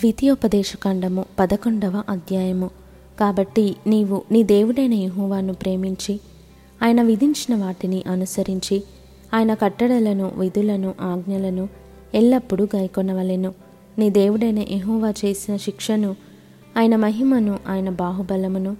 ద్వితీయోపదేశకాండము 0.00 1.24
పదకొండవ 1.38 2.02
అధ్యాయము. 2.08 2.70
కాబట్టి 3.20 3.76
నీవు 3.86 4.22
నీ 4.32 4.42
దేవుడైన 4.42 4.94
యహోవాను 4.94 5.54
ప్రేమించి 5.54 6.20
ఆయన 6.82 7.02
విధించిన 7.02 7.64
వాటిని 7.64 8.04
అనుసరించి 8.06 8.84
ఆయన 9.34 9.54
కట్టడలను 9.54 10.32
విధులను 10.36 10.94
ఆజ్ఞలను 11.00 11.68
ఎల్లప్పుడూ 12.14 12.64
గైకొనవలెను. 12.64 13.54
నీ 13.98 14.10
దేవుడైన 14.10 14.58
యహోవా 14.58 15.10
చేసిన 15.10 15.56
శిక్షను 15.56 16.16
ఆయన 16.76 16.96
మహిమను 16.96 17.58
ఆయన 17.68 17.90
బాహుబలమును 17.90 18.76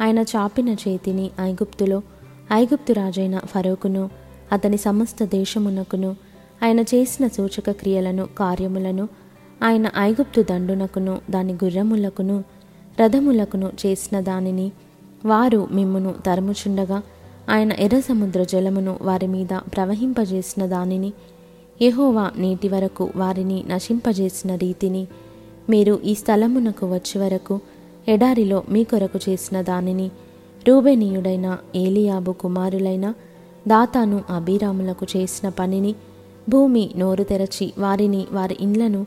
ఆయన 0.00 0.18
చాపిన 0.18 0.68
చేతిని 0.68 1.30
ఐగుప్తులో 1.40 2.02
ఐగుప్తు 2.52 2.92
రాజైన 2.92 3.38
ఫరోకును 3.38 4.10
అతని 4.52 4.76
సమస్త 4.76 5.24
దేశమునకును 5.24 6.16
ఆయన 6.62 6.80
చేసిన 6.80 7.26
సూచక 7.26 7.70
క్రియలను 7.70 8.26
కార్యములను 8.38 9.08
ఆయన 9.60 9.86
ఐగుప్తు 9.98 10.40
దండునకును 10.42 11.14
దాని 11.30 11.54
గుర్రములకును 11.54 12.36
రథములకును 13.00 13.68
చేసిన 13.82 14.16
దానిని 14.20 14.68
వారు 15.24 15.60
మిమ్మును 15.70 16.12
తరుముచుండగా 16.26 16.98
ఆయన 17.48 17.72
ఎర్ర 17.78 17.98
సముద్ర 18.00 18.40
జలమును 18.44 18.92
వారి 19.02 19.26
మీద 19.26 19.52
ప్రవహింపజేసిన 19.74 20.62
దానిని 20.66 21.10
యహోవా 21.80 22.24
నీటి 22.36 22.68
వరకు 22.68 23.04
వారిని 23.16 23.58
నశింపజేసిన 23.70 24.54
రీతిని 24.54 25.02
మీరు 25.70 25.94
ఈ 26.04 26.14
స్థలమునకు 26.14 26.86
వచ్చే 26.86 27.16
వరకు 27.20 27.54
ఎడారిలో 28.08 28.58
మీ 28.68 28.82
కొరకు 28.84 29.18
చేసిన 29.28 29.56
దానిని 29.62 30.08
రూబెనీయుడైన 30.66 31.48
ఏలియాబు 31.76 32.32
కుమారులైన 32.40 33.06
దాతాను 33.66 34.18
అభిరాములకు 34.30 35.06
చేసిన 35.16 35.46
పనిని 35.58 35.92
భూమి 36.48 36.84
నోరు 36.96 37.22
తెరచి 37.22 37.66
వారిని 37.78 38.22
వారి 38.32 38.56
ఇండ్లను 38.60 39.02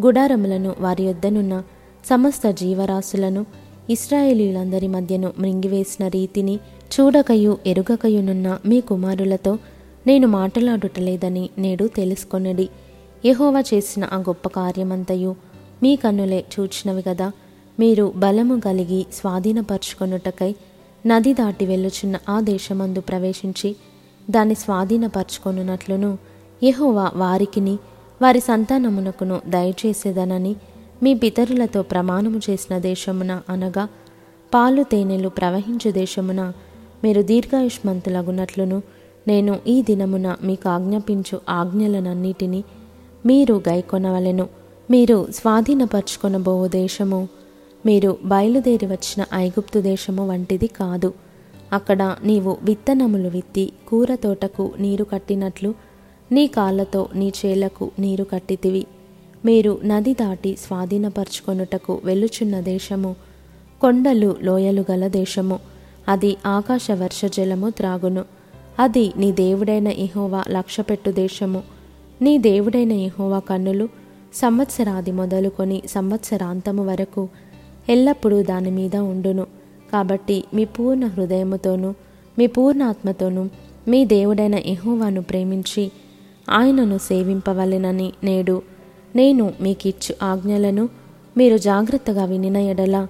గుడారములను 0.00 0.74
వారి 0.80 1.02
యొద్దనున్న 1.02 1.62
సమస్త 2.04 2.50
జీవరాశులను 2.50 3.46
ఇస్రాయేలీలందరి 3.90 4.88
మధ్యను 4.88 5.32
మృంగివేసిన 5.38 6.08
రీతిని 6.08 6.54
చూడకయు 6.90 7.58
ఎరుగకయునున్న 7.66 8.58
మీ 8.66 8.80
కుమారులతో 8.80 9.58
నేను 10.06 10.26
మాట్లాడుటలేదని 10.28 11.50
నేడు 11.58 11.84
తెలుసుకొనడి. 11.96 12.68
యహోవా 13.26 13.64
చేసిన 13.74 14.04
ఆ 14.12 14.16
గొప్ప 14.16 14.48
కార్యమంతయు 14.48 15.34
మీ 15.82 15.96
కన్నులే 15.96 16.44
చూచినవి 16.54 17.02
కదా 17.02 17.32
మీరు 17.78 18.12
బలము 18.16 18.60
కలిగి 18.60 19.06
స్వాధీనపరుచుకొనుటకై 19.12 20.54
నది 21.06 21.34
దాటి 21.34 21.66
వెళ్ళుచున్న 21.66 22.16
ఆ 22.28 22.40
దేశమందు 22.40 23.00
ప్రవేశించి 23.00 23.70
దాన్ని 24.30 24.54
స్వాధీనపరచుకొనున్నట్లును 24.54 26.18
యహోవా 26.62 27.12
వారికిని 27.16 27.74
వారి 28.24 28.40
సంతానమునకును 28.40 29.40
దయచేసేదనని 29.48 30.56
మీ 31.02 31.14
పితరులతో 31.14 31.80
ప్రమాణము 31.82 32.40
చేసిన 32.50 32.78
దేశమున 32.78 33.32
అనగా 33.48 33.84
పాలు 34.54 34.82
తేనెలు 34.82 35.28
ప్రవహించు 35.28 35.90
దేశమున 35.90 36.40
మీరు 37.04 37.22
దీర్ఘాయుష్మంతులగునట్లును 37.22 38.78
నేను 39.28 39.60
ఈ 39.66 39.82
దినమున 39.82 40.36
మీకు 40.42 40.68
ఆజ్ఞాపించు 40.68 41.40
ఆజ్ఞలనన్నిటినీ 41.48 42.60
మీరు 43.26 43.54
గైకొనవలెను. 43.68 44.46
మీరు 44.90 45.26
స్వాధీనపరచుకొనబోవు 45.30 46.66
దేశము 46.68 47.20
మీరు 47.86 48.10
బయలుదేరి 48.24 48.86
వచ్చిన 48.86 49.22
ఐగుప్తు 49.34 49.78
దేశము 49.80 50.22
వంటిది 50.28 50.66
కాదు. 50.66 51.10
అక్కడ 51.72 52.16
నీవు 52.24 52.56
విత్తనములు 52.62 53.28
విత్తి 53.28 53.64
కూర 53.88 54.10
తోటకు 54.24 54.64
నీరు 54.78 55.04
కట్టినట్లు 55.04 55.70
నీ 56.32 56.46
కాళ్ళతో 56.46 57.08
నీ 57.14 57.32
చేలకు 57.46 57.90
నీరు 57.98 58.24
కట్టితివి. 58.24 58.86
మీరు 59.44 59.78
నది 59.84 60.14
దాటి 60.14 60.56
స్వాధీనపరుచుకొనుటకు 60.56 62.00
వెళ్ళుచున్న 62.04 62.60
దేశము 62.60 63.16
కొండలు 63.80 64.36
లోయలు 64.42 64.84
గల 64.90 65.08
దేశము 65.08 65.58
అది 66.08 66.36
ఆకాశ 66.46 66.90
వర్షజలము 66.90 67.70
త్రాగును. 67.70 68.24
అది 68.78 69.12
నీ 69.16 69.32
దేవుడైన 69.32 69.86
ఇహోవా 69.86 70.44
లక్ష్యపెట్టు 70.50 71.10
దేశము. 71.10 71.62
నీ 72.22 72.38
దేవుడైన 72.38 72.92
ఇహోవా 72.92 73.38
కన్నులు 73.38 73.88
సంవత్సరాది 74.34 75.12
మొదలుకొని 75.12 75.82
సంవత్సరాంతము 75.86 76.86
వరకు 76.86 77.28
ఎల్లప్పుడూ 77.88 78.42
దాని 78.42 78.70
మీద 78.70 78.96
ఉండును. 78.96 79.46
కాబట్టి 79.92 80.44
మీ 80.54 80.64
పూర్ణ 80.64 81.06
హృదయముతోనూ 81.06 81.94
మీ 82.38 82.46
పూర్ణాత్మతోనూ 82.46 83.48
మీ 83.88 84.04
దేవుడైన 84.04 84.54
ఇహోవాను 84.54 85.22
ప్రేమించి 85.22 85.92
ఆయనను 86.50 86.98
సేవింపవలెనని 86.98 88.12
నేడు 88.24 88.62
నేను 89.16 89.52
మీకిచ్చు 89.60 90.14
ఆజ్ఞలను 90.22 90.88
మీరు 91.36 91.56
జాగ్రత్తగా 91.56 92.24
వినిన 92.24 92.56
ఎడల 92.56 93.06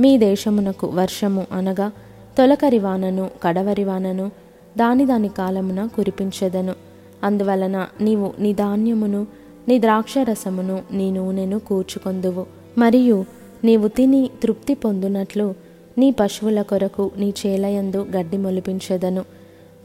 మీ 0.00 0.18
దేశమునకు 0.18 0.86
వర్షము 0.86 1.46
అనగా 1.52 1.92
తొలకరి 2.38 2.78
వానను 2.78 3.30
కడవరి 3.42 3.84
వానను 3.84 4.30
దాని 4.78 5.06
దాని 5.06 5.28
కాలమున 5.28 5.86
కురిపించెదను. 5.86 6.74
అందువలన 7.22 7.86
నీవు 8.00 8.32
నీ 8.38 8.52
ధాన్యమును 8.52 9.26
నీ 9.68 9.80
ద్రాక్షరసమును 9.80 10.82
నీ 10.92 11.10
నూనెను 11.10 11.58
కూర్చుకొందువు. 11.58 12.46
మరియు 12.78 13.24
నీవు 13.64 13.88
తిని 13.88 14.30
తృప్తి 14.42 14.74
పొందునట్లు 14.74 15.54
నీ 15.98 16.10
పశువుల 16.10 16.62
కొరకు 16.62 17.10
నీ 17.16 17.34
చేలయందు 17.46 18.06
గడ్డి 18.16 18.36
మొలిపించెదను. 18.36 19.24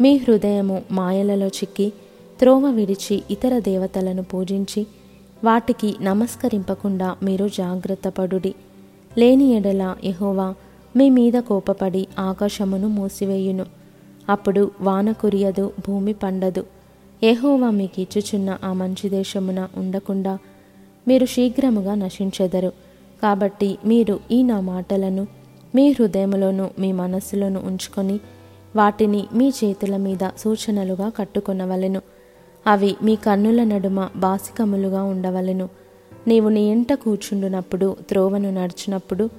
మీ 0.01 0.17
హృదయము 0.17 0.81
మాయలలో 0.91 1.47
చిక్కి 1.47 1.94
త్రోవ 2.41 2.68
విడిచి 2.72 3.16
ఇతర 3.31 3.59
దేవతలను 3.59 4.24
పూజించి 4.24 4.81
వాటికి 5.44 5.96
నమస్కరింపకుండా 6.02 7.16
మీరు 7.24 7.47
జాగ్రత్తపడుడి 7.47 8.52
లేని 9.18 9.47
ఎడల 9.56 9.96
యహోవా 10.03 10.47
మీ 10.97 11.09
మీద 11.09 11.34
కోపపడి 11.34 12.07
ఆకాశమును 12.19 12.88
మూసివేయును. 12.88 13.66
అప్పుడు 14.29 14.72
వాన 14.81 15.12
కురియదు 15.12 15.66
భూమి 15.88 16.13
పండదు. 16.13 16.63
యెహోవా 17.24 17.69
మీకు 17.69 18.02
ఇచ్చుచున్న 18.02 18.58
ఆ 18.63 18.73
మంచి 18.73 19.09
దేశమున 19.09 19.68
ఉండకుండా 19.78 20.34
మీరు 21.08 21.25
శీఘ్రముగా 21.25 21.96
నశించెదరు. 21.96 22.72
కాబట్టి 23.23 23.78
మీరు 23.85 24.19
ఈ 24.31 24.44
నా 24.44 24.59
మాటలను 24.59 25.28
మీ 25.75 25.85
హృదయములోను 25.91 26.69
మీ 26.79 26.91
మనస్సులోను 26.91 27.62
ఉంచుకొని 27.66 28.19
వాటిని 28.75 29.22
మీ 29.34 29.50
చేతుల 29.50 29.97
మీద 29.97 30.23
సూచనలుగా 30.38 31.09
కట్టుకొనవలెను. 31.09 32.02
అవి 32.67 32.95
మీ 33.03 33.16
కన్నుల 33.16 33.63
నడుమ 33.63 34.09
బాసికములుగా 34.16 35.03
ఉండవలెను. 35.03 35.69
నీవు 36.27 36.49
నీ 36.49 36.72
ఇంట 36.72 36.94
కూర్చుండునప్పుడు 36.94 37.95
త్రోవను 38.09 38.51
నడిచినప్పుడు 38.51 39.29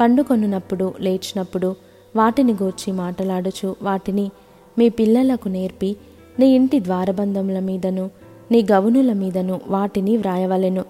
పండుకొనున్నప్పుడు 0.00 0.94
లేచినప్పుడు 1.00 1.76
వాటిని 2.16 2.52
గూర్చి 2.52 2.92
మాటలాడుచు 2.92 3.76
వాటిని 3.82 4.30
మీ 4.78 4.88
పిల్లలకు 4.88 5.48
నేర్పి 5.48 5.96
నీ 6.38 6.46
ఇంటి 6.46 6.80
ద్వారబంధముల 6.80 7.58
మీదను 7.58 8.10
నీ 8.50 8.66
గవునుల 8.72 9.12
మీదను 9.12 9.60
వాటిని 9.68 10.16
వ్రాయవలెను. 10.16 10.84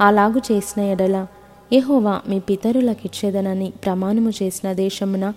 అలాగు 0.00 0.38
చేసిన 0.38 0.82
ఎడల 0.82 1.26
ఎహోవా 1.72 2.20
మీ 2.28 2.40
పితరులకిచ్చేదనని 2.40 3.72
ప్రమాణము 3.84 4.30
చేసిన 4.30 4.72
దేశమున 4.72 5.32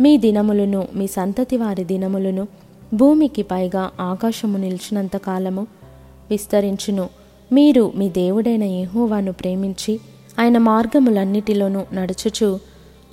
మీ 0.00 0.16
దినములను 0.16 0.88
మీ 0.94 1.06
సంతతి 1.06 1.56
వారి 1.56 1.84
దినములను 1.84 2.48
భూమికి 2.94 3.42
పైగా 3.42 3.90
ఆకాశము 4.00 4.58
నిలిచినంత 4.58 5.16
కాలము 5.16 5.66
విస్తరించును. 6.30 7.08
మీరు 7.52 7.92
మీ 7.96 8.08
దేవుడైన 8.08 8.64
యెహోవాను 8.64 9.32
ప్రేమించి 9.32 10.00
ఆయన 10.38 10.58
మార్గములన్నిటిలోనూ 10.58 11.82
నడుచుచు 11.92 12.58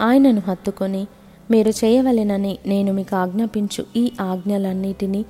ఆయనను 0.01 0.41
హత్తుకొని 0.47 1.07
మీరు 1.51 1.69
చేయవలెనని 1.69 2.57
నేను 2.65 2.93
మీకు 2.93 3.15
ఆజ్ఞాపించు. 3.15 3.85
ఈ 3.95 4.11
ఆజ్ఞలన్నిటినీ 4.21 5.25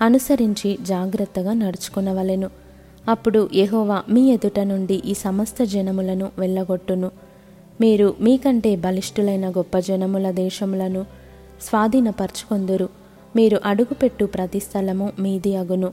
అనుసరించి 0.00 0.78
జాగ్రత్తగా 0.82 1.52
నడుచుకునవలెను. 1.52 2.50
అప్పుడు 3.08 3.48
యహోవా 3.54 4.02
మీ 4.10 4.30
ఎదుట 4.30 4.60
నుండి 4.60 5.02
ఈ 5.06 5.14
సమస్త 5.14 5.64
జనములను 5.64 6.28
వెళ్ళగొట్టును. 6.38 7.10
మీరు 7.80 8.14
మీకంటే 8.20 8.76
బలిష్ఠులైన 8.76 9.50
గొప్ప 9.50 9.78
జనముల 9.78 10.30
దేశములను 10.30 11.06
స్వాధీనపరచుకొందురు. 11.62 13.01
మీరు 13.36 13.60
అడుగుపెట్టు 13.64 14.24
ప్రతి 14.24 14.60
స్థలము 14.60 15.12
మీది 15.18 15.56
అగును. 15.56 15.92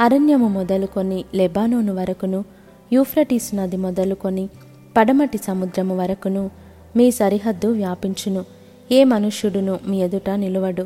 అరణ్యము 0.00 0.48
మొదలుకొని 0.48 1.24
లెబానోను 1.34 1.94
వరకును 1.94 2.44
యూఫ్రటీస్ 2.92 3.54
నది 3.54 3.76
మొదలుకొని 3.76 4.48
పడమటి 4.96 5.38
సముద్రము 5.38 5.96
వరకును 5.98 6.50
మీ 6.96 7.10
సరిహద్దు 7.10 7.68
వ్యాపించును. 7.68 8.44
ఏ 8.92 9.04
మనుష్యుడును 9.04 9.78
మీ 9.86 9.98
ఎదుట 10.02 10.30
నిలువడు. 10.30 10.82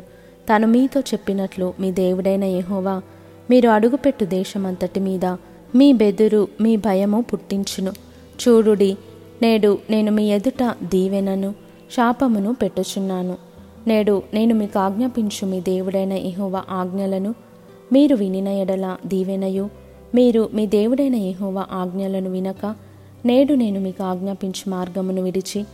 తను 0.49 0.67
మీతో 0.67 0.99
చెప్పినట్లు 0.99 1.73
మీ 1.79 1.91
దేవుడైన 1.91 2.43
యెహోవా 2.43 3.01
మీరు 3.49 3.69
అడుగుపెట్టు 3.69 4.25
దేశమంతటి 4.25 4.99
మీద 4.99 5.25
మీ 5.75 5.93
బెదురు 5.93 6.47
మీ 6.61 6.77
భయము 6.77 7.21
పుట్టించును. 7.21 7.91
చూడుడి 8.41 8.97
నేడు 9.41 9.77
నేను 9.89 10.11
మీ 10.11 10.31
ఎదుట 10.31 10.75
దీవెనను 10.83 11.55
శాపమును 11.91 12.53
పెట్టుచున్నాను. 12.53 13.46
నేడు 13.87 14.23
నేను 14.33 14.55
మీకు 14.55 14.79
ఆజ్ఞాపించు 14.79 15.45
మీ 15.45 15.61
దేవుడైన 15.61 16.11
ఇహోవ 16.11 16.63
ఆజ్ఞలను. 16.69 17.35
మీరు 17.93 18.15
వినిన 18.15 18.47
ఎడల 18.47 18.97
దీవెనయు. 19.05 19.69
మీరు 20.15 20.49
మీ 20.53 20.67
దేవుడైన 20.67 21.15
ఇహోవ 21.15 21.65
ఆజ్ఞలను 21.71 22.29
వినక 22.29 22.75
నేడు 23.25 23.53
నేను 23.53 23.79
మీకు 23.79 24.03
ఆజ్ఞాపించు 24.03 24.69
మార్గమును 24.69 25.21
విడిచి 25.21 25.65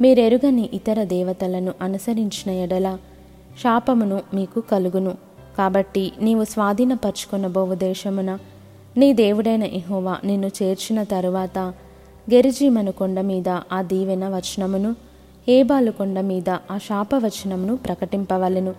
మీరెరుగని 0.00 0.70
ఇతర 0.74 1.04
దేవతలను 1.04 1.72
అనుసరించిన 1.80 2.50
ఎడల 2.50 2.98
శాపమును 3.62 4.20
మీకు 4.34 4.60
కలుగును. 4.60 5.14
కాబట్టి 5.58 6.12
నీవు 6.20 6.44
స్వాధీనపరుచుకున్న 6.44 7.74
దేశమున 7.74 8.38
నీ 8.96 9.12
దేవుడైన 9.12 9.62
ఇహోవా 9.62 10.18
నిన్ను 10.24 10.50
చేర్చిన 10.62 11.02
తరువాత 11.02 11.58
గెరిజీమను 12.30 12.92
కొండ 12.92 13.20
మీద 13.20 13.48
ఆ 13.48 13.82
దీవెన 13.82 14.28
వచనమును 14.28 15.07
ఏబాలుకొండ 15.48 16.20
మీద 16.20 16.50
ఆ 16.50 16.78
శాపవచనమును 16.78 17.76
ప్రకటింపవలెను. 17.76 18.74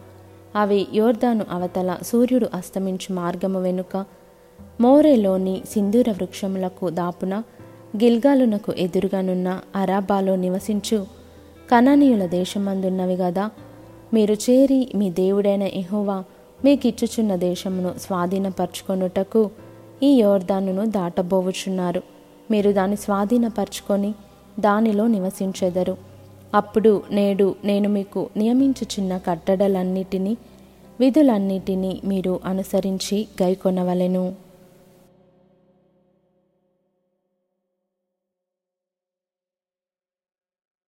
అవి 0.55 0.87
యోర్దాను 0.93 1.45
అవతల 1.51 1.97
సూర్యుడు 2.03 2.49
అస్తమించు 2.53 3.15
మార్గము 3.15 3.61
వెనుక 3.61 4.05
మోరేలోని 4.81 5.61
సింధూర 5.71 6.11
వృక్షములకు 6.11 6.89
దాపున 6.89 7.39
గిల్గాలునకు 7.95 8.73
ఎదురుగానున్న 8.73 9.59
అరాబాలో 9.75 10.35
నివసించు 10.35 11.05
కనానీయుల 11.71 12.25
దేశమందున్నవి 12.25 13.15
గదా. 13.15 13.49
మీరు 14.13 14.33
చేరి 14.33 14.91
మీ 14.95 15.09
దేవుడైన 15.09 15.63
ఎహోవా 15.63 16.23
మీకిచ్చుచున్న 16.65 17.35
దేశమును 17.35 17.93
స్వాధీనపరచుకొనుటకు 17.97 19.49
ఈ 20.03 20.13
యోర్దానును 20.15 20.85
దాటబోవుచున్నారు. 20.85 22.01
మీరు 22.51 22.71
దాన్ని 22.71 22.97
స్వాధీనపరచుకొని 22.97 24.13
దానిలో 24.59 25.07
నివసించెదరు. 25.07 26.08
అప్పుడు 26.53 27.01
నేడు 27.11 27.55
నేను 27.63 27.89
మీకు 27.89 28.29
నియమించుచున్న 28.37 29.17
కట్టడలన్నిటినీ 29.17 30.37
విధులన్నిటినీ 30.99 32.01
మీరు 32.05 32.39
అనుసరించి 32.45 33.27
గైకొనవలెను. 33.41 34.48